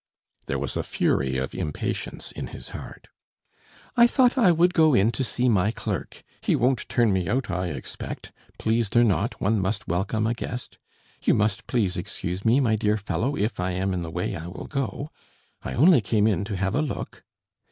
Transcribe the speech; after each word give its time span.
There 0.47 0.57
was 0.57 0.75
a 0.75 0.81
fury 0.81 1.37
of 1.37 1.53
impatience 1.53 2.31
in 2.31 2.47
his 2.47 2.69
heart. 2.69 3.07
"I 3.95 4.07
thought 4.07 4.35
I 4.35 4.51
would 4.51 4.73
go 4.73 4.95
in 4.95 5.11
to 5.11 5.23
see 5.23 5.47
my 5.47 5.69
clerk. 5.69 6.23
He 6.41 6.55
won't 6.55 6.89
turn 6.89 7.13
me 7.13 7.29
out 7.29 7.51
I 7.51 7.67
expect... 7.67 8.31
pleased 8.57 8.95
or 8.95 9.03
not, 9.03 9.39
one 9.39 9.59
must 9.59 9.87
welcome 9.87 10.25
a 10.25 10.33
guest. 10.33 10.79
You 11.21 11.35
must 11.35 11.67
please 11.67 11.97
excuse 11.97 12.43
me, 12.43 12.59
my 12.59 12.75
dear 12.75 12.97
fellow. 12.97 13.35
If 13.37 13.59
I 13.59 13.73
am 13.73 13.93
in 13.93 14.01
the 14.01 14.09
way, 14.09 14.35
I 14.35 14.47
will 14.47 14.65
go... 14.65 15.09
I 15.61 15.73
only 15.75 16.01
came 16.01 16.25
in 16.25 16.45
to 16.45 16.57
have 16.57 16.73
a 16.73 16.81
look...." 16.81 17.23